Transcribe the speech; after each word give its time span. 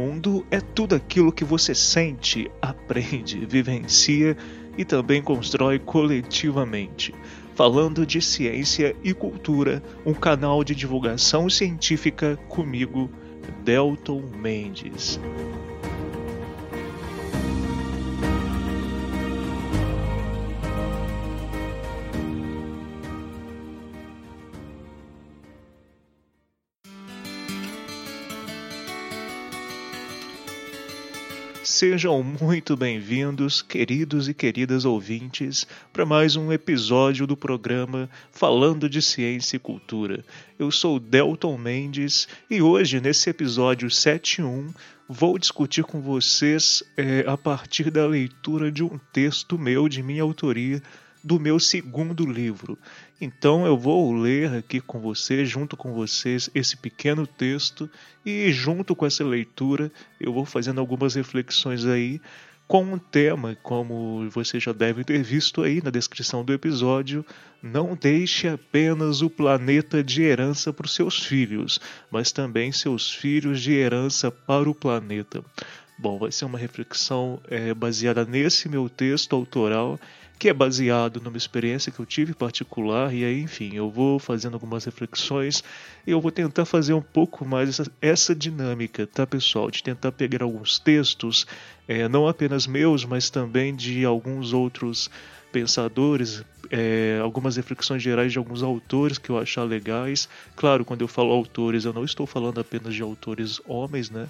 mundo 0.00 0.46
é 0.50 0.60
tudo 0.60 0.94
aquilo 0.94 1.30
que 1.30 1.44
você 1.44 1.74
sente, 1.74 2.50
aprende, 2.62 3.44
vivencia 3.44 4.34
e 4.78 4.84
também 4.84 5.20
constrói 5.20 5.78
coletivamente. 5.78 7.14
Falando 7.54 8.06
de 8.06 8.22
ciência 8.22 8.96
e 9.04 9.12
cultura, 9.12 9.82
um 10.06 10.14
canal 10.14 10.64
de 10.64 10.74
divulgação 10.74 11.50
científica 11.50 12.38
comigo, 12.48 13.10
Delton 13.62 14.22
Mendes. 14.34 15.20
Sejam 31.70 32.20
muito 32.20 32.76
bem-vindos, 32.76 33.62
queridos 33.62 34.28
e 34.28 34.34
queridas 34.34 34.84
ouvintes, 34.84 35.68
para 35.92 36.04
mais 36.04 36.34
um 36.34 36.50
episódio 36.50 37.28
do 37.28 37.36
programa 37.36 38.10
Falando 38.32 38.90
de 38.90 39.00
Ciência 39.00 39.54
e 39.54 39.60
Cultura. 39.60 40.24
Eu 40.58 40.72
sou 40.72 40.98
Delton 40.98 41.56
Mendes 41.56 42.26
e 42.50 42.60
hoje, 42.60 43.00
nesse 43.00 43.30
episódio 43.30 43.88
71, 43.88 44.74
vou 45.08 45.38
discutir 45.38 45.84
com 45.84 46.00
vocês 46.00 46.82
é, 46.96 47.24
a 47.24 47.36
partir 47.36 47.88
da 47.88 48.04
leitura 48.04 48.72
de 48.72 48.82
um 48.82 48.98
texto 49.12 49.56
meu, 49.56 49.88
de 49.88 50.02
minha 50.02 50.24
autoria, 50.24 50.82
do 51.22 51.38
meu 51.38 51.60
segundo 51.60 52.26
livro. 52.26 52.76
Então 53.20 53.66
eu 53.66 53.76
vou 53.76 54.12
ler 54.12 54.54
aqui 54.54 54.80
com 54.80 54.98
vocês, 54.98 55.48
junto 55.48 55.76
com 55.76 55.92
vocês, 55.92 56.48
esse 56.54 56.76
pequeno 56.76 57.26
texto 57.26 57.90
e 58.24 58.50
junto 58.50 58.96
com 58.96 59.04
essa 59.04 59.22
leitura 59.22 59.92
eu 60.18 60.32
vou 60.32 60.46
fazendo 60.46 60.80
algumas 60.80 61.14
reflexões 61.14 61.84
aí 61.84 62.20
com 62.66 62.84
um 62.84 62.98
tema, 62.98 63.58
como 63.64 64.30
você 64.30 64.60
já 64.60 64.72
deve 64.72 65.02
ter 65.02 65.22
visto 65.24 65.60
aí 65.62 65.82
na 65.82 65.90
descrição 65.90 66.44
do 66.44 66.52
episódio, 66.52 67.26
não 67.60 67.98
deixe 68.00 68.46
apenas 68.46 69.22
o 69.22 69.28
planeta 69.28 70.04
de 70.04 70.22
herança 70.22 70.72
para 70.72 70.86
os 70.86 70.94
seus 70.94 71.18
filhos, 71.18 71.80
mas 72.12 72.30
também 72.30 72.70
seus 72.70 73.12
filhos 73.12 73.60
de 73.60 73.72
herança 73.72 74.30
para 74.30 74.70
o 74.70 74.74
planeta. 74.74 75.44
Bom, 75.98 76.16
vai 76.16 76.30
ser 76.30 76.44
uma 76.44 76.56
reflexão 76.56 77.40
é, 77.48 77.74
baseada 77.74 78.24
nesse 78.24 78.68
meu 78.68 78.88
texto 78.88 79.34
autoral 79.34 79.98
que 80.40 80.48
é 80.48 80.54
baseado 80.54 81.20
numa 81.20 81.36
experiência 81.36 81.92
que 81.92 82.00
eu 82.00 82.06
tive 82.06 82.32
particular, 82.32 83.12
e 83.12 83.26
aí, 83.26 83.42
enfim, 83.42 83.74
eu 83.74 83.90
vou 83.90 84.18
fazendo 84.18 84.54
algumas 84.54 84.86
reflexões 84.86 85.62
e 86.06 86.12
eu 86.12 86.18
vou 86.18 86.32
tentar 86.32 86.64
fazer 86.64 86.94
um 86.94 87.02
pouco 87.02 87.44
mais 87.44 87.68
essa, 87.68 87.92
essa 88.00 88.34
dinâmica, 88.34 89.06
tá, 89.06 89.26
pessoal? 89.26 89.70
De 89.70 89.82
tentar 89.82 90.12
pegar 90.12 90.42
alguns 90.42 90.78
textos, 90.78 91.46
é, 91.86 92.08
não 92.08 92.26
apenas 92.26 92.66
meus, 92.66 93.04
mas 93.04 93.28
também 93.28 93.76
de 93.76 94.02
alguns 94.02 94.54
outros 94.54 95.10
pensadores, 95.50 96.44
é, 96.70 97.18
algumas 97.22 97.56
reflexões 97.56 98.02
gerais 98.02 98.32
de 98.32 98.38
alguns 98.38 98.62
autores 98.62 99.18
que 99.18 99.30
eu 99.30 99.38
achar 99.38 99.64
legais. 99.64 100.28
Claro, 100.54 100.84
quando 100.84 101.00
eu 101.00 101.08
falo 101.08 101.32
autores, 101.32 101.84
eu 101.84 101.92
não 101.92 102.04
estou 102.04 102.26
falando 102.26 102.60
apenas 102.60 102.94
de 102.94 103.02
autores 103.02 103.60
homens, 103.66 104.10
né? 104.10 104.28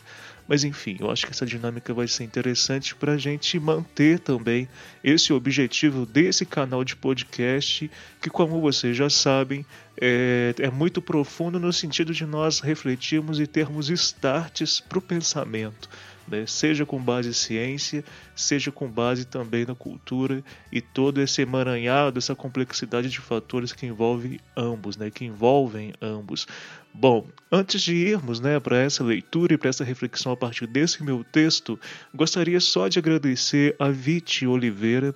Mas 0.49 0.65
enfim, 0.65 0.97
eu 0.99 1.11
acho 1.11 1.27
que 1.27 1.33
essa 1.33 1.47
dinâmica 1.47 1.95
vai 1.95 2.09
ser 2.09 2.25
interessante 2.25 2.95
para 2.95 3.13
a 3.13 3.19
gente 3.19 3.59
manter 3.61 4.19
também 4.19 4.69
esse 5.05 5.33
objetivo 5.33 6.05
desse 6.05 6.45
canal 6.45 6.83
de 6.83 6.97
podcast, 6.97 7.89
que, 8.21 8.29
como 8.29 8.61
vocês 8.61 8.97
já 8.97 9.09
sabem, 9.09 9.65
é, 10.01 10.55
é 10.59 10.71
muito 10.71 11.01
profundo 11.01 11.61
no 11.61 11.73
sentido 11.73 12.13
de 12.13 12.27
nós 12.27 12.59
refletirmos 12.61 13.39
e 13.39 13.47
termos 13.47 13.91
starts 13.91 14.81
para 14.81 14.99
o 14.99 15.03
pensamento 15.03 15.89
né? 16.31 16.47
seja 16.47 16.87
com 16.87 16.99
base 16.99 17.31
em 17.31 17.33
ciência, 17.33 18.05
seja 18.35 18.71
com 18.71 18.89
base 18.89 19.25
também 19.25 19.65
na 19.67 19.75
cultura 19.75 20.43
e 20.73 20.81
todo 20.81 21.21
esse 21.21 21.43
emaranhado, 21.43 22.19
essa 22.19 22.35
complexidade 22.35 23.09
de 23.09 23.21
fatores 23.21 23.73
que 23.73 23.87
envolve 23.87 24.41
ambos, 24.57 24.97
né? 24.97 25.11
que 25.11 25.25
envolvem 25.25 25.93
ambos. 26.01 26.47
Bom, 26.93 27.27
antes 27.51 27.83
de 27.83 27.95
irmos 27.95 28.41
né, 28.41 28.59
para 28.59 28.79
essa 28.79 29.05
leitura 29.05 29.55
e 29.55 29.59
para 29.59 29.69
essa 29.69 29.85
reflexão 29.85 30.33
a 30.33 30.37
partir 30.37 30.67
desse 30.67 31.03
meu 31.03 31.25
texto, 31.25 31.79
gostaria 32.15 32.61
só 32.61 32.89
de 32.89 32.99
agradecer 32.99 33.77
a 33.79 33.91
Viti 33.91 34.47
Oliveira 34.47 35.15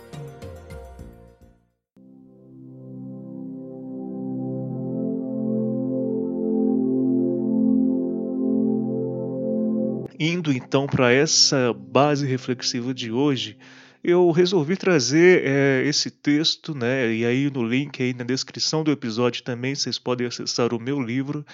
Indo 10.19 10.51
então 10.51 10.85
para 10.85 11.13
essa 11.13 11.71
base 11.73 12.27
reflexiva 12.27 12.93
de 12.93 13.09
hoje, 13.09 13.57
eu 14.03 14.29
resolvi 14.31 14.75
trazer 14.75 15.45
é, 15.45 15.83
esse 15.87 16.11
texto, 16.11 16.75
né? 16.75 17.09
E 17.13 17.25
aí 17.25 17.49
no 17.49 17.65
link 17.65 18.03
aí 18.03 18.13
na 18.13 18.25
descrição 18.25 18.83
do 18.83 18.91
episódio 18.91 19.41
também 19.43 19.73
vocês 19.73 19.97
podem 19.97 20.27
acessar 20.27 20.73
o 20.73 20.79
meu 20.79 21.01
livro. 21.01 21.45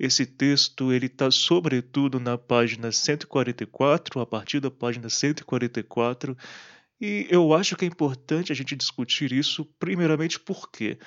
Esse 0.00 0.26
texto 0.26 0.92
ele 0.92 1.06
está 1.06 1.30
sobretudo 1.30 2.18
na 2.18 2.36
página 2.36 2.90
144, 2.90 4.20
a 4.20 4.26
partir 4.26 4.58
da 4.58 4.70
página 4.70 5.08
144, 5.08 6.36
e 7.00 7.28
eu 7.30 7.54
acho 7.54 7.76
que 7.76 7.84
é 7.84 7.88
importante 7.88 8.50
a 8.50 8.54
gente 8.54 8.74
discutir 8.74 9.32
isso 9.32 9.64
primeiramente 9.78 10.40
por 10.40 10.68
quê? 10.72 10.98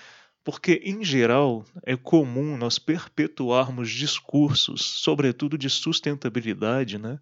Em 0.84 1.04
geral, 1.04 1.64
é 1.84 1.96
comum 1.96 2.58
nós 2.58 2.80
perpetuarmos 2.80 3.92
discursos, 3.92 4.82
sobretudo 4.82 5.58
de 5.58 5.70
sustentabilidade, 5.70 6.98
né? 6.98 7.20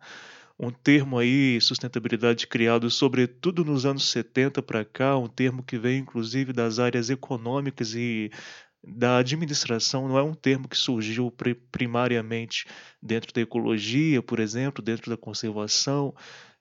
um 0.60 0.70
termo 0.70 1.18
aí, 1.18 1.60
sustentabilidade, 1.62 2.46
criado 2.46 2.90
sobretudo 2.92 3.64
nos 3.64 3.86
anos 3.86 4.10
70 4.10 4.62
para 4.62 4.84
cá, 4.84 5.18
um 5.18 5.28
termo 5.28 5.64
que 5.64 5.78
vem 5.78 6.00
inclusive 6.00 6.52
das 6.52 6.80
áreas 6.80 7.10
econômicas 7.10 7.96
e 7.96 8.30
da 8.84 9.18
administração 9.18 10.08
não 10.08 10.18
é 10.18 10.24
um 10.24 10.34
termo 10.34 10.68
que 10.68 10.78
surgiu 10.78 11.34
primariamente 11.72 12.66
dentro 13.02 13.34
da 13.34 13.42
ecologia, 13.42 14.22
por 14.22 14.40
exemplo, 14.40 14.84
dentro 14.84 15.10
da 15.10 15.18
conservação, 15.18 16.14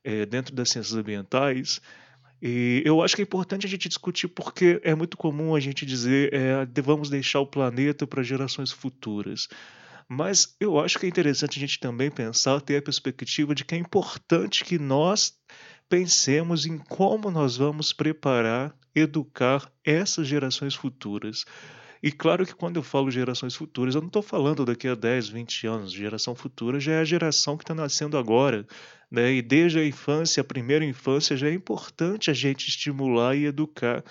é, 0.05 0.25
dentro 0.25 0.55
das 0.55 0.71
ciências 0.71 0.95
ambientais. 0.97 1.81
E 2.41 2.83
eu 2.85 3.03
acho 3.03 3.17
que 3.17 3.23
é 3.23 3.25
importante 3.25 3.67
a 3.67 3.69
gente 3.69 3.89
discutir 3.89 4.29
porque 4.29 4.81
é 4.85 4.95
muito 4.95 5.17
comum 5.17 5.55
a 5.55 5.61
gente 5.61 5.85
dizer 5.85 6.33
é, 6.33 6.65
devamos 6.67 7.11
deixar 7.11 7.41
o 7.41 7.47
planeta 7.47 8.07
para 8.07 8.23
gerações 8.23 8.71
futuras. 8.71 9.49
Mas 10.09 10.57
eu 10.59 10.81
acho 10.81 10.99
que 10.99 11.07
é 11.07 11.09
interessante 11.09 11.59
a 11.59 11.61
gente 11.61 11.79
também 11.79 12.11
pensar, 12.11 12.61
ter 12.61 12.77
a 12.77 12.83
perspectiva 12.83 13.55
de 13.55 13.65
que 13.65 13.75
é 13.75 13.79
importante 13.79 14.65
que 14.65 14.79
nós 14.79 15.35
pensemos 15.89 16.65
em 16.65 16.79
como 16.79 17.31
nós 17.31 17.57
vamos 17.57 17.93
preparar, 17.93 18.75
educar 18.95 19.71
essas 19.85 20.27
gerações 20.27 20.75
futuras. 20.75 21.45
E 22.03 22.13
claro 22.13 22.47
que 22.47 22.55
quando 22.55 22.77
eu 22.77 22.83
falo 22.83 23.11
gerações 23.11 23.55
futuras, 23.55 23.95
eu 23.95 24.01
não 24.01 24.09
estou 24.09 24.23
falando 24.23 24.65
daqui 24.65 24.87
a 24.89 24.95
10, 24.95 25.29
20 25.29 25.67
anos. 25.67 25.93
Geração 25.93 26.35
futura 26.35 26.79
já 26.79 26.93
é 26.93 27.01
a 27.01 27.05
geração 27.05 27.57
que 27.57 27.65
está 27.65 27.75
nascendo 27.75 28.17
agora. 28.17 28.67
Né? 29.11 29.35
E 29.35 29.43
desde 29.43 29.79
a 29.79 29.87
infância, 29.87 30.41
a 30.41 30.45
primeira 30.45 30.85
infância, 30.85 31.37
já 31.37 31.49
é 31.49 31.53
importante 31.53 32.31
a 32.31 32.35
gente 32.35 32.69
estimular 32.69 33.37
e 33.37 33.47
educar 33.47 34.05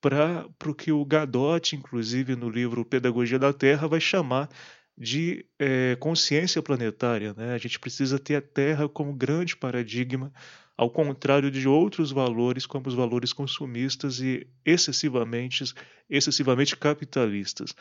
para 0.00 0.46
o 0.66 0.74
que 0.74 0.92
o 0.92 1.04
Gadotti, 1.04 1.76
inclusive 1.76 2.36
no 2.36 2.50
livro 2.50 2.84
Pedagogia 2.84 3.38
da 3.38 3.52
Terra, 3.52 3.88
vai 3.88 4.00
chamar 4.00 4.50
de 4.96 5.46
é, 5.58 5.96
consciência 5.98 6.62
planetária. 6.62 7.32
Né? 7.34 7.54
A 7.54 7.58
gente 7.58 7.80
precisa 7.80 8.18
ter 8.18 8.36
a 8.36 8.42
Terra 8.42 8.88
como 8.88 9.14
grande 9.14 9.56
paradigma 9.56 10.30
ao 10.76 10.90
contrário 10.90 11.50
de 11.50 11.68
outros 11.68 12.10
valores, 12.10 12.66
como 12.66 12.88
os 12.88 12.94
valores 12.94 13.32
consumistas 13.32 14.20
e 14.20 14.46
excessivamente, 14.64 15.72
excessivamente 16.10 16.76
capitalistas. 16.76 17.74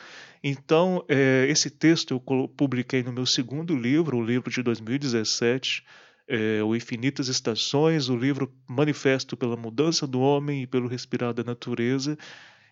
Então, 0.43 1.03
é, 1.07 1.47
esse 1.49 1.69
texto 1.69 2.13
eu 2.13 2.47
publiquei 2.47 3.01
no 3.01 3.11
meu 3.11 3.25
segundo 3.25 3.75
livro, 3.75 4.17
o 4.17 4.25
livro 4.25 4.51
de 4.51 4.61
2017, 4.61 5.83
é, 6.27 6.63
O 6.63 6.75
Infinitas 6.75 7.27
Estações, 7.27 8.09
o 8.09 8.15
livro 8.15 8.53
Manifesto 8.67 9.35
pela 9.35 9.57
Mudança 9.57 10.05
do 10.05 10.21
Homem 10.21 10.63
e 10.63 10.67
pelo 10.67 10.87
Respirar 10.87 11.33
da 11.33 11.43
Natureza, 11.43 12.17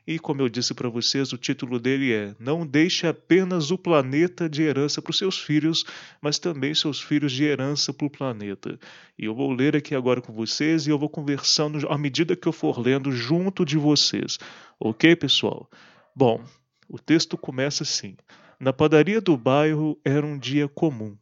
e 0.06 0.18
como 0.18 0.42
eu 0.42 0.50
disse 0.50 0.74
para 0.74 0.90
vocês, 0.90 1.32
o 1.32 1.38
título 1.38 1.80
dele 1.80 2.12
é 2.12 2.36
Não 2.40 2.66
deixe 2.66 3.06
apenas 3.06 3.70
o 3.70 3.78
planeta 3.78 4.50
de 4.50 4.64
herança 4.64 5.02
para 5.02 5.12
os 5.12 5.18
seus 5.18 5.38
filhos, 5.38 5.86
mas 6.20 6.40
também 6.40 6.74
seus 6.74 7.00
filhos 7.00 7.32
de 7.32 7.44
herança 7.44 7.94
para 7.94 8.08
o 8.08 8.10
planeta. 8.10 8.80
E 9.18 9.26
eu 9.26 9.36
vou 9.36 9.52
ler 9.52 9.76
aqui 9.76 9.94
agora 9.94 10.22
com 10.22 10.34
vocês 10.34 10.88
e 10.88 10.90
eu 10.90 10.98
vou 10.98 11.10
conversando 11.10 11.88
à 11.88 11.98
medida 11.98 12.36
que 12.36 12.48
eu 12.48 12.52
for 12.52 12.80
lendo 12.80 13.12
junto 13.12 13.64
de 13.64 13.78
vocês. 13.78 14.40
Ok, 14.80 15.16
pessoal? 15.16 15.70
Bom, 16.16 16.44
o 16.90 16.98
texto 16.98 17.38
começa 17.38 17.84
assim. 17.84 18.18
Na 18.60 18.74
padaria 18.74 19.22
do 19.22 19.38
bairro 19.38 20.00
era 20.04 20.26
um 20.26 20.38
dia 20.38 20.68
comum 20.68 21.16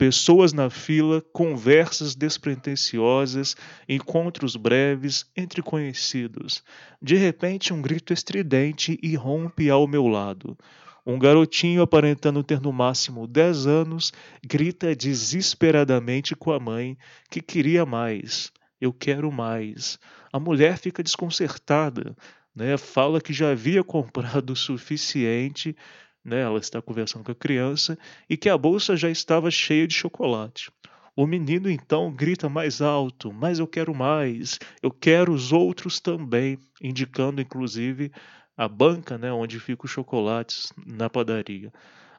pessoas 0.00 0.54
na 0.54 0.70
fila, 0.70 1.20
conversas 1.30 2.14
despretensiosas, 2.14 3.54
encontros 3.86 4.56
breves 4.56 5.30
entre 5.36 5.60
conhecidos. 5.60 6.64
De 7.02 7.16
repente, 7.16 7.74
um 7.74 7.82
grito 7.82 8.10
estridente 8.10 8.98
irrompe 9.02 9.68
ao 9.68 9.86
meu 9.86 10.06
lado. 10.06 10.56
Um 11.04 11.18
garotinho 11.18 11.82
aparentando 11.82 12.42
ter 12.42 12.62
no 12.62 12.72
máximo 12.72 13.26
dez 13.26 13.66
anos 13.66 14.10
grita 14.42 14.96
desesperadamente 14.96 16.34
com 16.34 16.50
a 16.50 16.58
mãe 16.58 16.96
que 17.30 17.42
queria 17.42 17.84
mais. 17.84 18.50
Eu 18.80 18.94
quero 18.94 19.30
mais. 19.30 19.98
A 20.32 20.40
mulher 20.40 20.78
fica 20.78 21.02
desconcertada, 21.02 22.16
né? 22.56 22.78
Fala 22.78 23.20
que 23.20 23.34
já 23.34 23.50
havia 23.50 23.84
comprado 23.84 24.54
o 24.54 24.56
suficiente 24.56 25.76
né, 26.24 26.40
ela 26.40 26.58
está 26.58 26.80
conversando 26.80 27.24
com 27.24 27.32
a 27.32 27.34
criança, 27.34 27.98
e 28.28 28.36
que 28.36 28.48
a 28.48 28.58
bolsa 28.58 28.96
já 28.96 29.10
estava 29.10 29.50
cheia 29.50 29.86
de 29.86 29.94
chocolate. 29.94 30.70
O 31.16 31.26
menino 31.26 31.68
então 31.68 32.12
grita 32.12 32.48
mais 32.48 32.80
alto: 32.80 33.32
Mas 33.32 33.58
eu 33.58 33.66
quero 33.66 33.94
mais, 33.94 34.58
eu 34.82 34.90
quero 34.90 35.32
os 35.32 35.52
outros 35.52 36.00
também, 36.00 36.58
indicando 36.80 37.40
inclusive 37.40 38.12
a 38.56 38.68
banca 38.68 39.18
né, 39.18 39.32
onde 39.32 39.58
ficam 39.58 39.86
os 39.86 39.90
chocolates 39.90 40.72
na 40.86 41.10
padaria. 41.10 41.72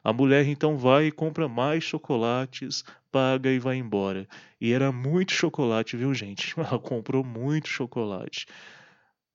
A 0.04 0.12
mulher 0.12 0.46
então 0.48 0.76
vai 0.76 1.06
e 1.06 1.12
compra 1.12 1.48
mais 1.48 1.84
chocolates, 1.84 2.84
paga 3.12 3.50
e 3.50 3.58
vai 3.58 3.76
embora. 3.76 4.26
E 4.60 4.72
era 4.72 4.90
muito 4.90 5.32
chocolate, 5.32 5.96
viu, 5.96 6.12
gente? 6.12 6.54
Ela 6.58 6.78
comprou 6.78 7.22
muito 7.22 7.68
chocolate. 7.68 8.46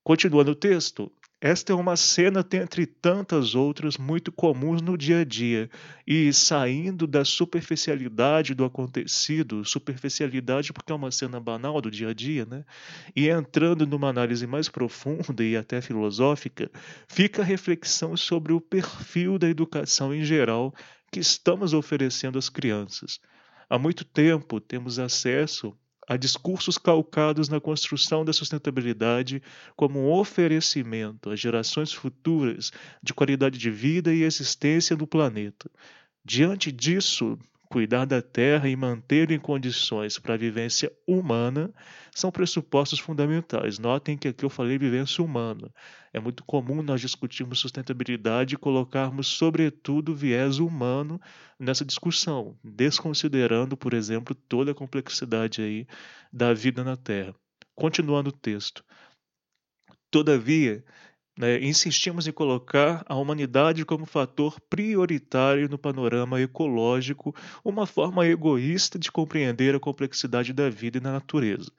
Continuando 0.04 0.52
o 0.52 0.56
texto, 0.56 1.12
esta 1.40 1.72
é 1.72 1.76
uma 1.76 1.96
cena 1.96 2.42
dentre 2.42 2.88
tantas 2.88 3.54
outras 3.54 3.96
muito 3.96 4.32
comuns 4.32 4.82
no 4.82 4.98
dia 4.98 5.20
a 5.20 5.24
dia, 5.24 5.70
e 6.06 6.34
saindo 6.34 7.06
da 7.06 7.24
superficialidade 7.24 8.56
do 8.56 8.66
acontecido, 8.66 9.64
superficialidade 9.64 10.74
porque 10.74 10.92
é 10.92 10.96
uma 10.96 11.12
cena 11.12 11.40
banal 11.40 11.80
do 11.80 11.92
dia 11.92 12.10
a 12.10 12.14
dia, 12.14 12.46
né? 12.46 12.66
E 13.16 13.30
entrando 13.30 13.86
numa 13.86 14.10
análise 14.10 14.48
mais 14.48 14.68
profunda 14.68 15.44
e 15.44 15.56
até 15.56 15.80
filosófica, 15.80 16.72
fica 17.08 17.44
a 17.44 17.46
reflexão 17.46 18.18
sobre 18.18 18.52
o 18.52 18.60
perfil 18.60 19.38
da 19.38 19.48
educação 19.48 20.14
em 20.14 20.24
geral 20.24 20.74
que 21.12 21.20
estamos 21.20 21.72
oferecendo 21.74 22.40
às 22.40 22.50
crianças. 22.50 23.20
Há 23.70 23.78
muito 23.78 24.04
tempo 24.04 24.60
temos 24.60 24.98
acesso 24.98 25.78
a 26.08 26.16
discursos 26.16 26.78
calcados 26.78 27.50
na 27.50 27.60
construção 27.60 28.24
da 28.24 28.32
sustentabilidade 28.32 29.44
como 29.76 30.00
um 30.00 30.12
oferecimento 30.12 31.30
às 31.30 31.40
gerações 31.40 31.92
futuras 31.92 32.72
de 33.04 33.14
qualidade 33.14 33.58
de 33.60 33.70
vida 33.70 34.14
e 34.14 34.24
existência 34.24 34.96
no 34.96 35.06
planeta. 35.06 35.70
Diante 36.24 36.72
disso, 36.72 37.38
cuidar 37.70 38.06
da 38.06 38.22
terra 38.22 38.68
e 38.68 38.76
mantê-la 38.76 39.34
em 39.34 39.40
condições 39.40 40.18
para 40.18 40.34
a 40.34 40.38
vivência 40.38 40.92
humana 41.06 41.74
são 42.14 42.32
pressupostos 42.32 43.00
fundamentais. 43.00 43.78
Notem 43.78 44.18
que 44.18 44.28
aqui 44.28 44.44
eu 44.44 44.50
falei 44.50 44.78
vivência 44.78 45.24
humana. 45.24 45.72
É 46.12 46.20
muito 46.20 46.44
comum 46.44 46.82
nós 46.82 47.02
discutirmos 47.02 47.60
sustentabilidade 47.60 48.56
e 48.56 48.58
colocarmos, 48.58 49.28
sobretudo, 49.28 50.16
viés 50.16 50.58
humano 50.58 51.20
nessa 51.60 51.86
discussão, 51.86 52.58
desconsiderando, 52.64 53.78
por 53.78 53.94
exemplo, 53.94 54.34
toda 54.34 54.72
a 54.72 54.76
complexidade 54.76 55.62
aí 55.62 55.86
da 56.32 56.54
vida 56.54 56.84
na 56.84 56.98
Terra. 56.98 57.36
Continuando 57.76 58.30
o 58.30 58.34
texto. 58.34 58.84
Todavia, 60.10 60.84
né, 61.38 61.64
insistimos 61.64 62.28
em 62.28 62.32
colocar 62.32 63.06
a 63.08 63.16
humanidade 63.16 63.86
como 63.86 64.06
fator 64.06 64.60
prioritário 64.70 65.70
no 65.70 65.78
panorama 65.78 66.42
ecológico, 66.42 67.36
uma 67.64 67.86
forma 67.86 68.26
egoísta 68.26 68.98
de 68.98 69.12
compreender 69.12 69.76
a 69.76 69.80
complexidade 69.80 70.52
da 70.52 70.70
vida 70.70 70.98
e 70.98 71.02
da 71.02 71.12
natureza. 71.12 71.72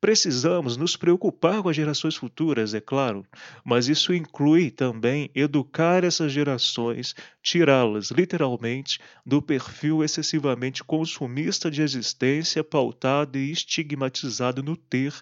Precisamos 0.00 0.76
nos 0.76 0.96
preocupar 0.96 1.60
com 1.60 1.68
as 1.68 1.74
gerações 1.74 2.14
futuras, 2.14 2.72
é 2.72 2.80
claro, 2.80 3.26
mas 3.64 3.88
isso 3.88 4.14
inclui 4.14 4.70
também 4.70 5.28
educar 5.34 6.04
essas 6.04 6.30
gerações, 6.30 7.16
tirá-las, 7.42 8.12
literalmente, 8.12 9.00
do 9.26 9.42
perfil 9.42 10.04
excessivamente 10.04 10.84
consumista 10.84 11.68
de 11.68 11.82
existência 11.82 12.62
pautado 12.62 13.38
e 13.38 13.50
estigmatizado 13.50 14.62
no 14.62 14.76
ter, 14.76 15.12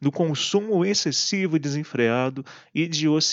no 0.00 0.10
consumo 0.10 0.84
excessivo 0.84 1.54
e 1.54 1.60
desenfreado, 1.60 2.44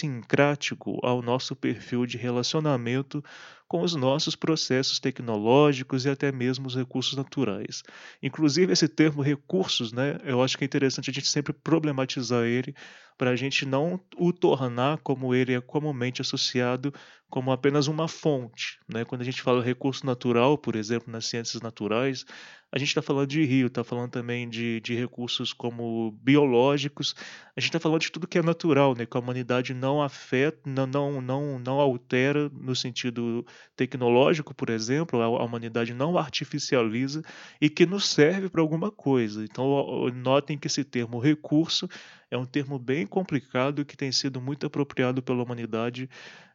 idiosincrático 0.01 0.99
ao 1.03 1.21
nosso 1.21 1.55
perfil 1.55 2.05
de 2.05 2.17
relacionamento 2.17 3.23
com 3.67 3.81
os 3.81 3.95
nossos 3.95 4.35
processos 4.35 4.99
tecnológicos 4.99 6.05
e 6.05 6.09
até 6.09 6.31
mesmo 6.31 6.67
os 6.67 6.75
recursos 6.75 7.15
naturais. 7.15 7.83
Inclusive, 8.21 8.73
esse 8.73 8.87
termo 8.87 9.21
recursos, 9.21 9.93
né, 9.93 10.17
eu 10.25 10.41
acho 10.41 10.57
que 10.57 10.63
é 10.63 10.65
interessante 10.65 11.09
a 11.09 11.13
gente 11.13 11.29
sempre 11.29 11.53
problematizar 11.53 12.43
ele 12.43 12.75
para 13.17 13.29
a 13.29 13.35
gente 13.35 13.65
não 13.65 13.99
o 14.17 14.33
tornar 14.33 14.97
como 14.97 15.33
ele 15.33 15.53
é 15.53 15.61
comumente 15.61 16.21
associado 16.21 16.93
como 17.29 17.51
apenas 17.51 17.87
uma 17.87 18.09
fonte. 18.09 18.77
Né? 18.89 19.05
Quando 19.05 19.21
a 19.21 19.23
gente 19.23 19.41
fala 19.41 19.63
recurso 19.63 20.05
natural, 20.05 20.57
por 20.57 20.75
exemplo, 20.75 21.09
nas 21.09 21.27
ciências 21.27 21.61
naturais, 21.61 22.25
a 22.71 22.79
gente 22.79 22.87
está 22.87 23.01
falando 23.01 23.27
de 23.27 23.43
rio, 23.43 23.67
está 23.67 23.83
falando 23.83 24.11
também 24.11 24.47
de, 24.49 24.79
de 24.79 24.95
recursos 24.95 25.51
como 25.51 26.11
biológicos, 26.21 27.13
a 27.55 27.59
gente 27.59 27.69
está 27.69 27.79
falando 27.79 28.01
de 28.01 28.11
tudo 28.11 28.27
que 28.27 28.37
é 28.37 28.41
natural, 28.41 28.95
né? 28.95 29.05
que 29.05 29.17
a 29.17 29.19
humanidade 29.19 29.73
não 29.73 30.01
afeta, 30.01 30.57
não, 30.65 30.87
não, 30.87 31.21
não, 31.21 31.59
não 31.59 31.79
altera 31.79 32.49
no 32.49 32.73
sentido 32.75 33.45
tecnológico, 33.75 34.53
por 34.53 34.69
exemplo, 34.69 35.21
a, 35.21 35.25
a 35.25 35.43
humanidade 35.43 35.93
não 35.93 36.17
artificializa 36.17 37.21
e 37.59 37.69
que 37.69 37.85
nos 37.85 38.07
serve 38.07 38.49
para 38.49 38.61
alguma 38.61 38.89
coisa. 38.89 39.43
Então, 39.43 40.09
notem 40.15 40.57
que 40.57 40.67
esse 40.67 40.83
termo 40.83 41.19
recurso 41.19 41.89
é 42.31 42.37
um 42.37 42.45
termo 42.45 42.79
bem 42.79 43.05
complicado 43.05 43.83
que 43.83 43.97
tem 43.97 44.11
sido 44.11 44.41
muito 44.41 44.65
apropriado 44.65 45.21
pela 45.21 45.43
humanidade 45.43 46.09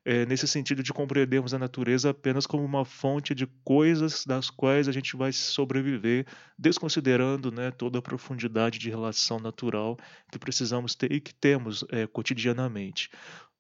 é, 0.07 0.25
nesse 0.25 0.49
sentido 0.49 0.83
de 0.83 0.93
compreendermos 0.93 1.53
a 1.53 1.59
natureza 1.59 2.11
apenas 2.11 2.47
como 2.47 2.65
uma 2.65 2.85
fonte 2.85 3.35
de 3.35 3.47
coisas 3.63 4.25
das 4.25 4.49
quais 4.49 4.89
a 4.89 4.93
gente 4.93 5.17
vai 5.17 5.33
sobreviver, 5.33 6.27
desconsiderando 6.59 7.51
né, 7.51 7.71
toda 7.71 7.99
a 7.99 8.03
profundidade 8.03 8.79
de 8.79 8.89
relação 8.89 9.39
natural 9.39 9.99
que 10.33 10.39
precisamos 10.39 10.95
ter 10.95 11.13
e 11.13 11.21
que 11.21 11.35
temos 11.35 11.85
é, 11.91 12.07
cotidianamente. 12.07 13.11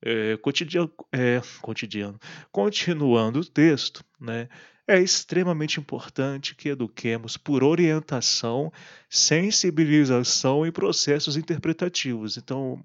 É, 0.00 0.36
cotidiano, 0.36 0.90
é, 1.12 1.40
cotidiano. 1.60 2.18
Continuando 2.52 3.40
o 3.40 3.44
texto, 3.44 4.04
né, 4.20 4.48
é 4.86 5.00
extremamente 5.00 5.80
importante 5.80 6.54
que 6.54 6.68
eduquemos 6.68 7.36
por 7.36 7.64
orientação, 7.64 8.72
sensibilização 9.10 10.64
e 10.64 10.70
processos 10.70 11.36
interpretativos. 11.36 12.36
Então, 12.36 12.80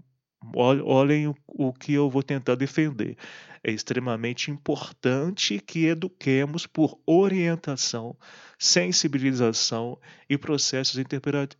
olhem 0.55 1.33
o, 1.47 1.71
que 1.71 1.93
eu 1.93 2.09
vou 2.09 2.23
tentar 2.23 2.55
defender. 2.55 3.15
É 3.63 3.71
extremamente 3.71 4.49
importante 4.49 5.59
que 5.59 5.85
eduquemos 5.85 6.65
por 6.65 6.99
orientação, 7.05 8.17
sensibilização 8.57 9.99
e 10.27 10.37
processos 10.37 10.97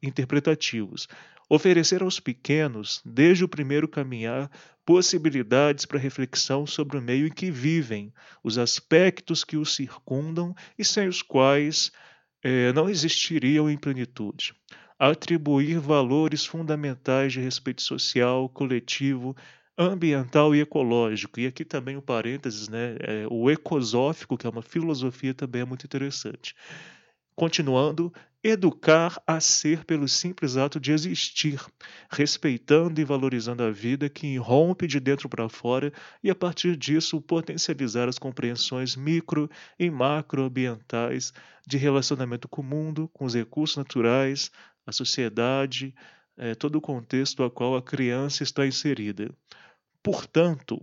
interpretativos. 0.01 1.07
Oferecer 1.47 2.01
aos 2.01 2.19
pequenos, 2.19 3.01
desde 3.05 3.43
o 3.43 3.47
primeiro 3.47 3.87
caminhar, 3.87 4.49
possibilidades 4.91 5.85
para 5.85 5.97
reflexão 5.97 6.67
sobre 6.67 6.97
o 6.97 7.01
meio 7.01 7.25
em 7.25 7.31
que 7.31 7.49
vivem, 7.49 8.13
os 8.43 8.57
aspectos 8.57 9.41
que 9.41 9.55
os 9.55 9.73
circundam 9.73 10.53
e 10.77 10.83
sem 10.83 11.07
os 11.07 11.21
quais 11.21 11.93
eh, 12.43 12.73
não 12.73 12.89
existiriam 12.89 13.69
em 13.69 13.77
plenitude. 13.77 14.53
Atribuir 14.99 15.79
valores 15.79 16.45
fundamentais 16.45 17.31
de 17.31 17.39
respeito 17.39 17.81
social, 17.81 18.49
coletivo, 18.49 19.33
ambiental 19.77 20.53
e 20.53 20.59
ecológico. 20.59 21.39
E 21.39 21.47
aqui 21.47 21.63
também 21.63 21.95
o 21.95 22.01
parênteses, 22.01 22.67
né? 22.67 22.97
É, 22.99 23.25
o 23.31 23.49
ecosófico, 23.49 24.37
que 24.37 24.45
é 24.45 24.49
uma 24.49 24.61
filosofia, 24.61 25.33
também 25.33 25.61
é 25.61 25.65
muito 25.65 25.85
interessante. 25.85 26.53
Continuando, 27.33 28.11
educar 28.43 29.21
a 29.27 29.39
ser 29.39 29.85
pelo 29.85 30.07
simples 30.07 30.57
ato 30.57 30.79
de 30.79 30.91
existir, 30.91 31.63
respeitando 32.09 32.99
e 32.99 33.03
valorizando 33.03 33.61
a 33.61 33.69
vida 33.69 34.09
que 34.09 34.25
irrompe 34.27 34.87
de 34.87 34.99
dentro 34.99 35.29
para 35.29 35.47
fora 35.47 35.93
e, 36.23 36.29
a 36.29 36.35
partir 36.35 36.75
disso, 36.75 37.21
potencializar 37.21 38.09
as 38.09 38.17
compreensões 38.17 38.95
micro 38.95 39.49
e 39.77 39.91
macroambientais 39.91 41.31
de 41.67 41.77
relacionamento 41.77 42.47
com 42.47 42.61
o 42.61 42.65
mundo, 42.65 43.07
com 43.13 43.25
os 43.25 43.35
recursos 43.35 43.77
naturais, 43.77 44.49
a 44.85 44.91
sociedade, 44.91 45.93
é, 46.35 46.55
todo 46.55 46.77
o 46.77 46.81
contexto 46.81 47.43
a 47.43 47.51
qual 47.51 47.75
a 47.75 47.81
criança 47.81 48.41
está 48.41 48.65
inserida. 48.65 49.29
Portanto, 50.01 50.81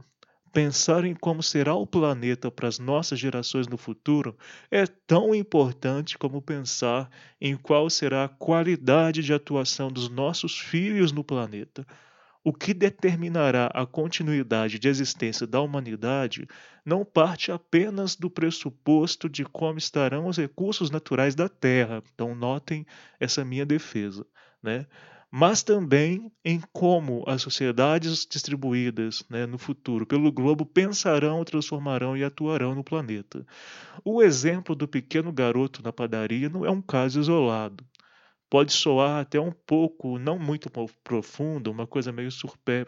pensar 0.53 1.05
em 1.05 1.15
como 1.15 1.43
será 1.43 1.75
o 1.75 1.87
planeta 1.87 2.51
para 2.51 2.69
as 2.69 2.79
nossas 2.79 3.19
gerações 3.19 3.67
no 3.69 3.77
futuro 3.77 4.37
é 4.71 4.87
tão 4.87 5.35
importante 5.35 6.19
como 6.19 6.43
pensar 6.43 7.11
em 7.41 7.57
qual 7.57 7.89
será 7.91 8.25
a 8.25 8.29
qualidade 8.29 9.23
de 9.23 9.33
atuação 9.33 9.91
dos 9.91 10.09
nossos 10.09 10.59
filhos 10.59 11.13
no 11.13 11.23
planeta. 11.23 11.87
O 12.43 12.53
que 12.53 12.73
determinará 12.73 13.67
a 13.75 13.85
continuidade 13.85 14.79
de 14.79 14.89
existência 14.89 15.47
da 15.47 15.61
humanidade 15.61 16.49
não 16.85 17.05
parte 17.05 17.53
apenas 17.53 18.17
do 18.17 18.31
pressuposto 18.31 19.29
de 19.29 19.45
como 19.45 19.79
estarão 19.79 20.27
os 20.27 20.39
recursos 20.39 20.91
naturais 20.91 21.35
da 21.35 21.49
Terra. 21.49 22.03
Então, 22.15 22.35
notem 22.35 22.87
essa 23.21 23.45
minha 23.45 23.67
defesa, 23.67 24.25
né? 24.63 24.87
Mas 25.31 25.63
também 25.63 26.33
em 26.45 26.61
como 26.73 27.23
as 27.27 27.43
sociedades 27.43 28.27
distribuídas 28.27 29.25
né, 29.29 29.47
no 29.47 29.59
futuro 29.59 30.07
pelo 30.07 30.33
globo 30.33 30.65
pensarão, 30.65 31.45
transformarão 31.45 32.17
e 32.17 32.25
atuarão 32.25 32.75
no 32.75 32.83
planeta. 32.83 33.47
O 34.05 34.23
exemplo 34.23 34.75
do 34.75 34.89
pequeno 34.89 35.33
garoto 35.33 35.83
na 35.83 35.93
padaria 35.93 36.49
não 36.49 36.65
é 36.65 36.71
um 36.71 36.81
caso 36.81 37.21
isolado 37.21 37.85
pode 38.51 38.73
soar 38.73 39.21
até 39.21 39.39
um 39.41 39.53
pouco, 39.53 40.19
não 40.19 40.39
muito 40.39 40.71
profundo, 41.05 41.71
uma 41.71 41.87
coisa 41.87 42.11
meio 42.11 42.31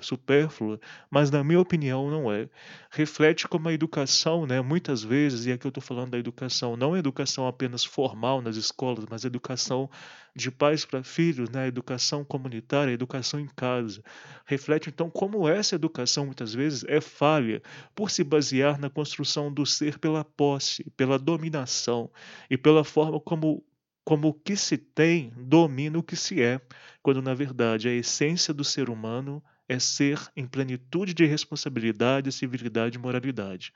supérflua, 0.00 0.80
mas 1.10 1.30
na 1.30 1.44
minha 1.44 1.60
opinião 1.60 2.10
não 2.10 2.32
é. 2.32 2.48
Reflete 2.90 3.46
como 3.46 3.68
a 3.68 3.72
educação, 3.72 4.46
né, 4.46 4.60
muitas 4.60 5.02
vezes, 5.02 5.46
e 5.46 5.52
aqui 5.52 5.66
eu 5.66 5.70
estou 5.70 5.82
falando 5.82 6.12
da 6.12 6.18
educação, 6.18 6.76
não 6.76 6.96
educação 6.96 7.46
apenas 7.46 7.84
formal 7.84 8.40
nas 8.40 8.56
escolas, 8.56 9.04
mas 9.10 9.24
educação 9.24 9.90
de 10.34 10.50
pais 10.50 10.84
para 10.84 11.02
filhos, 11.02 11.50
né, 11.50 11.66
educação 11.66 12.24
comunitária, 12.24 12.92
educação 12.92 13.38
em 13.38 13.48
casa. 13.48 14.02
Reflete 14.46 14.88
então 14.88 15.10
como 15.10 15.48
essa 15.48 15.74
educação 15.74 16.24
muitas 16.26 16.54
vezes 16.54 16.84
é 16.88 17.00
falha 17.00 17.62
por 17.94 18.10
se 18.10 18.24
basear 18.24 18.80
na 18.80 18.88
construção 18.88 19.52
do 19.52 19.66
ser 19.66 19.98
pela 19.98 20.24
posse, 20.24 20.84
pela 20.96 21.18
dominação 21.18 22.10
e 22.48 22.56
pela 22.56 22.84
forma 22.84 23.20
como 23.20 23.62
como 24.04 24.28
o 24.28 24.34
que 24.34 24.56
se 24.56 24.76
tem 24.76 25.32
domina 25.36 25.98
o 25.98 26.02
que 26.02 26.16
se 26.16 26.42
é, 26.42 26.60
quando 27.02 27.22
na 27.22 27.34
verdade 27.34 27.88
a 27.88 27.92
essência 27.92 28.52
do 28.52 28.64
ser 28.64 28.90
humano 28.90 29.42
é 29.68 29.78
ser 29.78 30.20
em 30.36 30.46
plenitude 30.46 31.14
de 31.14 31.24
responsabilidade, 31.24 32.32
civilidade 32.32 32.98
e 32.98 33.00
moralidade. 33.00 33.72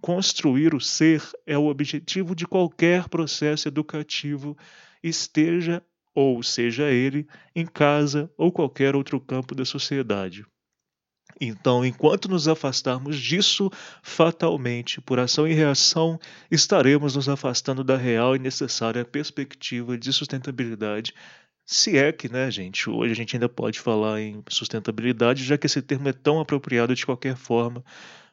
Construir 0.00 0.74
o 0.74 0.80
ser 0.80 1.22
é 1.46 1.56
o 1.56 1.66
objetivo 1.66 2.34
de 2.34 2.46
qualquer 2.46 3.08
processo 3.08 3.68
educativo, 3.68 4.56
esteja 5.02 5.82
ou 6.14 6.42
seja 6.42 6.90
ele 6.90 7.26
em 7.54 7.66
casa 7.66 8.30
ou 8.38 8.52
qualquer 8.52 8.94
outro 8.94 9.20
campo 9.20 9.54
da 9.54 9.64
sociedade. 9.64 10.46
Então, 11.40 11.84
enquanto 11.84 12.28
nos 12.28 12.46
afastarmos 12.46 13.18
disso, 13.18 13.70
fatalmente, 14.02 15.00
por 15.00 15.18
ação 15.18 15.46
e 15.46 15.52
reação, 15.52 16.18
estaremos 16.50 17.16
nos 17.16 17.28
afastando 17.28 17.82
da 17.82 17.96
real 17.96 18.36
e 18.36 18.38
necessária 18.38 19.04
perspectiva 19.04 19.98
de 19.98 20.12
sustentabilidade. 20.12 21.12
Se 21.66 21.96
é 21.96 22.12
que, 22.12 22.28
né, 22.28 22.50
gente, 22.50 22.90
hoje 22.90 23.12
a 23.12 23.16
gente 23.16 23.34
ainda 23.34 23.48
pode 23.48 23.80
falar 23.80 24.20
em 24.20 24.42
sustentabilidade, 24.48 25.44
já 25.44 25.56
que 25.56 25.66
esse 25.66 25.80
termo 25.80 26.08
é 26.08 26.12
tão 26.12 26.38
apropriado 26.38 26.94
de 26.94 27.06
qualquer 27.06 27.36
forma 27.36 27.82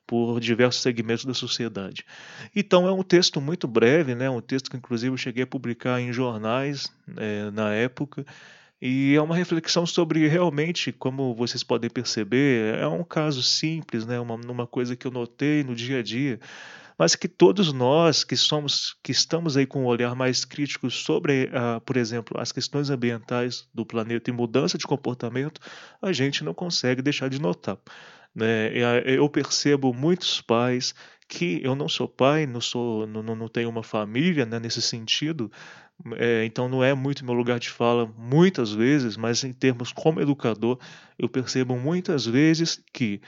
por 0.05 0.41
diversos 0.41 0.81
segmentos 0.81 1.23
da 1.23 1.33
sociedade. 1.33 2.05
Então 2.53 2.85
é 2.85 2.91
um 2.91 3.03
texto 3.03 3.39
muito 3.39 3.67
breve, 3.67 4.13
né, 4.13 4.29
um 4.29 4.41
texto 4.41 4.69
que 4.69 4.75
inclusive 4.75 5.13
eu 5.13 5.17
cheguei 5.17 5.43
a 5.43 5.47
publicar 5.47 6.01
em 6.01 6.11
jornais 6.11 6.91
é, 7.15 7.49
na 7.51 7.73
época, 7.73 8.25
e 8.81 9.13
é 9.15 9.21
uma 9.21 9.35
reflexão 9.35 9.85
sobre 9.85 10.27
realmente, 10.27 10.91
como 10.91 11.35
vocês 11.35 11.63
podem 11.63 11.89
perceber, 11.89 12.75
é 12.79 12.87
um 12.87 13.03
caso 13.03 13.43
simples, 13.43 14.05
né? 14.07 14.19
uma, 14.19 14.35
uma 14.35 14.65
coisa 14.65 14.95
que 14.95 15.05
eu 15.05 15.11
notei 15.11 15.63
no 15.63 15.75
dia 15.75 15.99
a 15.99 16.03
dia, 16.03 16.39
mas 16.97 17.15
que 17.15 17.27
todos 17.27 17.71
nós 17.71 18.23
que 18.23 18.35
somos, 18.35 18.95
que 19.03 19.11
estamos 19.11 19.55
aí 19.55 19.67
com 19.67 19.83
um 19.83 19.85
olhar 19.85 20.15
mais 20.15 20.43
crítico 20.43 20.89
sobre, 20.89 21.45
uh, 21.45 21.79
por 21.81 21.95
exemplo, 21.95 22.39
as 22.39 22.51
questões 22.51 22.89
ambientais 22.89 23.67
do 23.73 23.85
planeta 23.85 24.31
e 24.31 24.33
mudança 24.33 24.77
de 24.79 24.87
comportamento, 24.87 25.61
a 26.01 26.11
gente 26.11 26.43
não 26.43 26.53
consegue 26.53 27.03
deixar 27.03 27.29
de 27.29 27.39
notar. 27.39 27.77
Né? 28.33 28.71
Eu 29.05 29.29
percebo 29.29 29.93
muitos 29.93 30.41
pais 30.41 30.95
que 31.31 31.61
eu 31.63 31.75
não 31.75 31.87
sou 31.87 32.09
pai, 32.09 32.45
não 32.45 32.59
sou, 32.59 33.07
não, 33.07 33.23
não 33.23 33.47
tenho 33.47 33.69
uma 33.69 33.83
família 33.83 34.45
né, 34.45 34.59
nesse 34.59 34.81
sentido, 34.81 35.49
é, 36.17 36.45
então 36.45 36.67
não 36.67 36.83
é 36.83 36.93
muito 36.93 37.25
meu 37.25 37.33
lugar 37.33 37.59
de 37.59 37.69
fala 37.69 38.11
muitas 38.17 38.71
vezes, 38.71 39.17
mas 39.17 39.43
em 39.43 39.53
termos 39.53 39.91
como 39.91 40.21
educador, 40.21 40.79
eu 41.17 41.29
percebo 41.29 41.77
muitas 41.77 42.25
vezes 42.25 42.83
que 42.93 43.21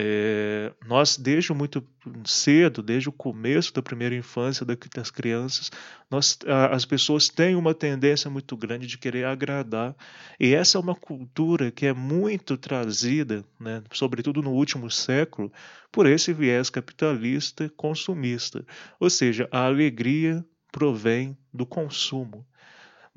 é, 0.00 0.72
nós, 0.86 1.16
desde 1.16 1.52
muito 1.52 1.84
cedo, 2.24 2.84
desde 2.84 3.08
o 3.08 3.12
começo 3.12 3.74
da 3.74 3.82
primeira 3.82 4.14
infância 4.14 4.64
das 4.64 5.10
crianças, 5.10 5.72
nós, 6.08 6.38
as 6.70 6.84
pessoas 6.84 7.28
têm 7.28 7.56
uma 7.56 7.74
tendência 7.74 8.30
muito 8.30 8.56
grande 8.56 8.86
de 8.86 8.96
querer 8.96 9.24
agradar. 9.24 9.96
E 10.38 10.54
essa 10.54 10.78
é 10.78 10.80
uma 10.80 10.94
cultura 10.94 11.72
que 11.72 11.84
é 11.84 11.92
muito 11.92 12.56
trazida, 12.56 13.44
né, 13.58 13.82
sobretudo 13.92 14.40
no 14.40 14.52
último 14.52 14.88
século, 14.88 15.52
por 15.90 16.06
esse 16.06 16.32
viés 16.32 16.70
capitalista 16.70 17.68
consumista. 17.76 18.64
Ou 19.00 19.10
seja, 19.10 19.48
a 19.50 19.64
alegria 19.66 20.46
provém 20.70 21.36
do 21.52 21.66
consumo. 21.66 22.46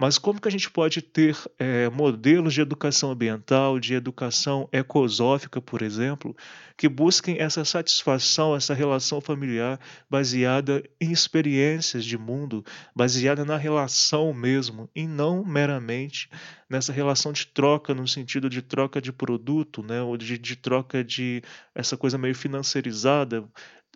Mas 0.01 0.17
como 0.17 0.41
que 0.41 0.47
a 0.47 0.51
gente 0.51 0.67
pode 0.67 0.99
ter 0.99 1.37
é, 1.59 1.87
modelos 1.87 2.55
de 2.55 2.61
educação 2.61 3.11
ambiental, 3.11 3.79
de 3.79 3.93
educação 3.93 4.67
ecosófica, 4.71 5.61
por 5.61 5.83
exemplo, 5.83 6.35
que 6.75 6.89
busquem 6.89 7.39
essa 7.39 7.63
satisfação, 7.63 8.55
essa 8.55 8.73
relação 8.73 9.21
familiar 9.21 9.79
baseada 10.09 10.83
em 10.99 11.11
experiências 11.11 12.03
de 12.03 12.17
mundo, 12.17 12.65
baseada 12.95 13.45
na 13.45 13.57
relação 13.57 14.33
mesmo, 14.33 14.89
e 14.95 15.05
não 15.05 15.45
meramente 15.45 16.31
nessa 16.67 16.91
relação 16.91 17.31
de 17.31 17.45
troca, 17.45 17.93
no 17.93 18.07
sentido 18.07 18.49
de 18.49 18.63
troca 18.63 18.99
de 18.99 19.13
produto, 19.13 19.83
né, 19.83 20.01
ou 20.01 20.17
de, 20.17 20.35
de 20.35 20.55
troca 20.55 21.03
de 21.03 21.43
essa 21.75 21.95
coisa 21.95 22.17
meio 22.17 22.33
financiarizada, 22.33 23.47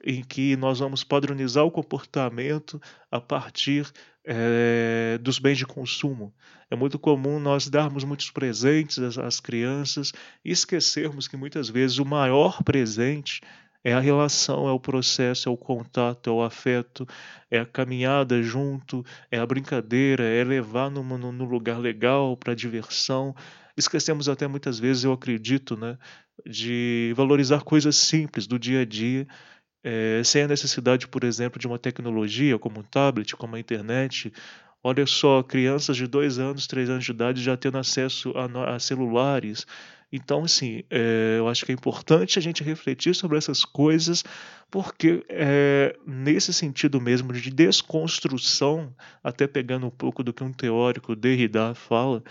em 0.05 0.23
que 0.23 0.55
nós 0.55 0.79
vamos 0.79 1.03
padronizar 1.03 1.65
o 1.65 1.71
comportamento 1.71 2.79
a 3.11 3.19
partir 3.19 3.91
é, 4.23 5.17
dos 5.21 5.39
bens 5.39 5.57
de 5.57 5.65
consumo. 5.65 6.33
É 6.69 6.75
muito 6.75 6.99
comum 6.99 7.39
nós 7.39 7.67
darmos 7.67 8.03
muitos 8.03 8.29
presentes 8.29 8.99
às, 8.99 9.17
às 9.17 9.39
crianças 9.39 10.13
e 10.43 10.51
esquecermos 10.51 11.27
que 11.27 11.35
muitas 11.35 11.69
vezes 11.69 11.97
o 11.97 12.05
maior 12.05 12.61
presente 12.63 13.41
é 13.83 13.93
a 13.93 13.99
relação, 13.99 14.67
é 14.67 14.71
o 14.71 14.79
processo, 14.79 15.47
é 15.47 15.51
o 15.51 15.57
contato, 15.57 16.27
é 16.27 16.33
o 16.33 16.41
afeto, 16.41 17.07
é 17.51 17.59
a 17.59 17.65
caminhada 17.65 18.41
junto, 18.41 19.05
é 19.29 19.37
a 19.37 19.45
brincadeira, 19.45 20.23
é 20.23 20.43
levar 20.43 20.89
no, 20.89 21.03
no, 21.03 21.45
lugar 21.45 21.77
legal 21.77 22.35
para 22.35 22.55
diversão. 22.55 23.35
Esquecemos 23.77 24.27
até 24.27 24.47
muitas 24.47 24.79
vezes, 24.79 25.03
eu 25.03 25.13
acredito, 25.13 25.77
né, 25.77 25.99
de 26.43 27.13
valorizar 27.15 27.61
coisas 27.61 27.95
simples 27.95 28.47
do 28.47 28.57
dia 28.57 28.81
a 28.81 28.85
dia, 28.85 29.27
é, 29.87 30.23
sem 30.23 30.41
a 30.41 30.47
necessidade, 30.47 31.07
por 31.07 31.23
exemplo, 31.23 31.59
de 31.59 31.67
uma 31.67 31.77
tecnologia 31.77 32.57
como 32.57 32.79
um 32.79 32.83
tablet, 32.83 33.35
como 33.35 33.55
a 33.55 33.59
internet. 33.59 34.33
Olha 34.83 35.05
só, 35.05 35.43
crianças 35.43 35.95
de 35.95 36.07
dois 36.07 36.39
anos, 36.39 36.65
três 36.65 36.89
anos 36.89 37.05
de 37.05 37.11
idade 37.11 37.43
já 37.43 37.55
tendo 37.55 37.77
acesso 37.77 38.33
a, 38.35 38.75
a 38.75 38.79
celulares. 38.79 39.67
Então, 40.11 40.43
assim, 40.43 40.83
é, 40.89 41.35
eu 41.37 41.47
acho 41.47 41.65
que 41.65 41.71
é 41.71 41.75
importante 41.75 42.39
a 42.39 42.41
gente 42.41 42.63
refletir 42.63 43.13
sobre 43.13 43.37
essas 43.37 43.63
coisas, 43.63 44.23
porque 44.71 45.23
é, 45.29 45.95
nesse 46.05 46.51
sentido 46.51 46.99
mesmo 46.99 47.31
de 47.31 47.51
desconstrução, 47.51 48.91
até 49.23 49.45
pegando 49.45 49.85
um 49.85 49.91
pouco 49.91 50.23
do 50.23 50.33
que 50.33 50.43
um 50.43 50.51
teórico, 50.51 51.15
Derrida, 51.15 51.75
fala, 51.75 52.23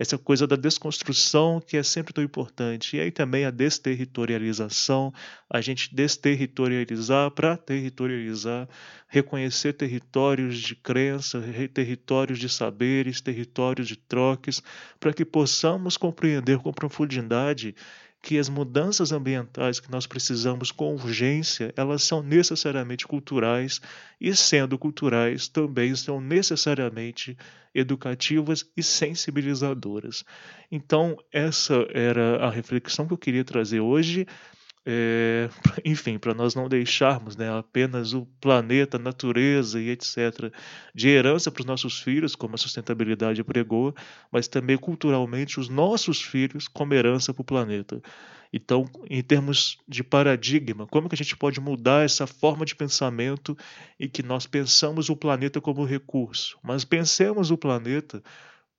essa 0.00 0.16
coisa 0.16 0.46
da 0.46 0.56
desconstrução 0.56 1.60
que 1.60 1.76
é 1.76 1.82
sempre 1.82 2.14
tão 2.14 2.24
importante. 2.24 2.96
E 2.96 3.00
aí 3.00 3.10
também 3.10 3.44
a 3.44 3.50
desterritorialização, 3.50 5.12
a 5.48 5.60
gente 5.60 5.94
desterritorializar 5.94 7.30
para 7.32 7.54
territorializar, 7.54 8.66
reconhecer 9.06 9.74
territórios 9.74 10.58
de 10.58 10.74
crença, 10.74 11.44
territórios 11.74 12.38
de 12.38 12.48
saberes, 12.48 13.20
territórios 13.20 13.86
de 13.86 13.96
troques, 13.96 14.62
para 14.98 15.12
que 15.12 15.22
possamos 15.22 15.98
compreender 15.98 16.58
com 16.60 16.72
profundidade 16.72 17.74
que 18.22 18.38
as 18.38 18.48
mudanças 18.48 19.12
ambientais 19.12 19.80
que 19.80 19.90
nós 19.90 20.06
precisamos 20.06 20.70
com 20.70 20.94
urgência, 20.94 21.72
elas 21.76 22.02
são 22.02 22.22
necessariamente 22.22 23.06
culturais 23.06 23.80
e 24.20 24.36
sendo 24.36 24.78
culturais 24.78 25.48
também 25.48 25.94
são 25.94 26.20
necessariamente 26.20 27.36
educativas 27.74 28.68
e 28.76 28.82
sensibilizadoras. 28.82 30.24
Então, 30.70 31.16
essa 31.32 31.86
era 31.94 32.44
a 32.44 32.50
reflexão 32.50 33.06
que 33.06 33.12
eu 33.12 33.18
queria 33.18 33.44
trazer 33.44 33.80
hoje. 33.80 34.26
É, 34.84 35.50
enfim, 35.84 36.18
para 36.18 36.32
nós 36.32 36.54
não 36.54 36.68
deixarmos 36.68 37.36
né, 37.36 37.50
apenas 37.56 38.14
o 38.14 38.26
planeta, 38.40 38.96
a 38.96 39.00
natureza 39.00 39.80
e 39.80 39.90
etc. 39.90 40.52
de 40.94 41.08
herança 41.08 41.50
para 41.50 41.60
os 41.60 41.66
nossos 41.66 42.00
filhos, 42.00 42.34
como 42.34 42.54
a 42.54 42.58
sustentabilidade 42.58 43.44
pregou, 43.44 43.94
mas 44.30 44.48
também 44.48 44.78
culturalmente 44.78 45.60
os 45.60 45.68
nossos 45.68 46.22
filhos 46.22 46.66
como 46.66 46.94
herança 46.94 47.34
para 47.34 47.42
o 47.42 47.44
planeta. 47.44 48.00
Então, 48.52 48.84
em 49.08 49.22
termos 49.22 49.78
de 49.86 50.02
paradigma, 50.02 50.86
como 50.86 51.08
que 51.08 51.14
a 51.14 51.18
gente 51.18 51.36
pode 51.36 51.60
mudar 51.60 52.04
essa 52.04 52.26
forma 52.26 52.64
de 52.64 52.74
pensamento 52.74 53.56
em 53.98 54.08
que 54.08 54.24
nós 54.24 54.46
pensamos 54.46 55.08
o 55.08 55.16
planeta 55.16 55.60
como 55.60 55.84
recurso, 55.84 56.58
mas 56.62 56.84
pensemos 56.84 57.52
o 57.52 57.56
planeta 57.56 58.22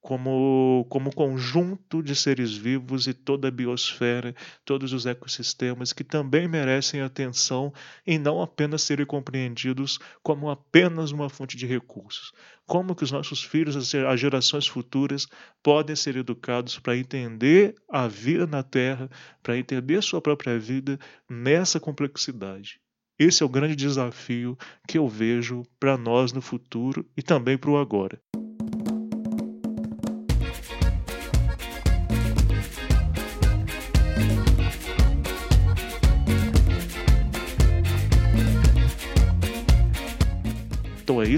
como, 0.02 0.86
como 0.90 1.14
conjunto 1.14 2.02
de 2.02 2.16
seres 2.16 2.58
vivos 2.58 3.06
e 3.06 3.14
toda 3.14 3.48
a 3.48 3.52
biosfera, 3.52 4.36
todos 4.66 4.92
os 4.94 5.06
ecossistemas 5.06 5.94
que 5.94 6.04
também 6.04 6.48
merecem 6.48 7.02
atenção 7.02 7.72
e 8.06 8.18
não 8.18 8.42
apenas 8.42 8.82
serem 8.82 9.06
compreendidos 9.06 10.00
como 10.24 10.50
apenas 10.50 11.12
uma 11.12 11.30
fonte 11.30 11.56
de 11.56 11.68
recursos. 11.68 12.32
Como 12.66 12.96
que 12.96 13.04
os 13.04 13.12
nossos 13.12 13.44
filhos, 13.44 13.76
as 13.94 14.20
gerações 14.20 14.68
futuras, 14.68 15.28
podem 15.62 15.96
ser 15.96 16.16
educados 16.16 16.80
para 16.80 16.98
entender 16.98 17.76
a 17.88 18.08
vida 18.08 18.48
na 18.48 18.64
Terra, 18.64 19.10
para 19.44 19.58
entender 19.58 20.02
sua 20.02 20.22
própria 20.22 20.58
vida 20.58 21.00
nessa 21.30 21.80
complexidade. 21.80 22.80
Esse 23.20 23.44
é 23.44 23.46
o 23.46 23.50
grande 23.50 23.76
desafio 23.76 24.58
que 24.88 24.98
eu 24.98 25.08
vejo 25.08 25.62
para 25.80 25.96
nós 25.96 26.34
no 26.34 26.42
futuro 26.42 27.06
e 27.16 27.22
também 27.22 27.56
para 27.56 27.70
o 27.70 27.78
agora. 27.78 28.20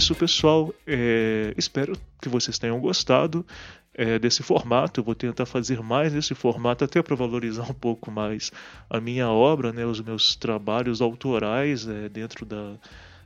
Isso, 0.03 0.13
pessoal. 0.13 0.73
É, 0.85 1.53
espero 1.57 1.97
que 2.21 2.27
vocês 2.27 2.59
tenham 2.59 2.77
gostado 2.77 3.45
é, 3.93 4.19
desse 4.19 4.43
formato. 4.43 4.99
Eu 4.99 5.03
vou 5.03 5.15
tentar 5.15 5.45
fazer 5.45 5.81
mais 5.81 6.11
nesse 6.11 6.35
formato, 6.35 6.83
até 6.83 7.01
para 7.01 7.15
valorizar 7.15 7.63
um 7.63 7.73
pouco 7.73 8.11
mais 8.11 8.51
a 8.89 8.99
minha 8.99 9.29
obra, 9.29 9.71
né, 9.71 9.85
os 9.85 10.01
meus 10.01 10.35
trabalhos 10.35 11.01
autorais 11.01 11.87
é, 11.87 12.09
dentro 12.09 12.45
da, 12.45 12.73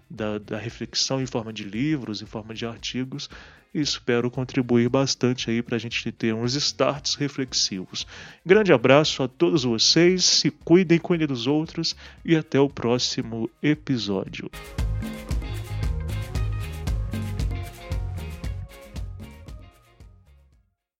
da, 0.08 0.38
da, 0.38 0.58
reflexão 0.60 1.20
em 1.20 1.26
forma 1.26 1.52
de 1.52 1.64
livros, 1.64 2.22
em 2.22 2.28
forma 2.28 2.54
de 2.54 2.64
artigos. 2.64 3.28
E 3.74 3.82
espero 3.82 4.30
contribuir 4.30 4.88
bastante 4.88 5.50
aí 5.50 5.64
para 5.64 5.78
a 5.78 5.80
gente 5.80 6.12
ter 6.12 6.32
uns 6.32 6.54
starts 6.54 7.16
reflexivos. 7.16 8.06
Grande 8.46 8.72
abraço 8.72 9.24
a 9.24 9.28
todos 9.28 9.64
vocês, 9.64 10.24
se 10.24 10.52
cuidem, 10.52 11.00
cuidem 11.00 11.28
dos 11.28 11.48
outros 11.48 11.96
e 12.24 12.36
até 12.36 12.60
o 12.60 12.70
próximo 12.70 13.50
episódio. 13.64 14.50